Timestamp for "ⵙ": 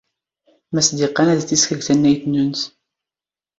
0.85-0.89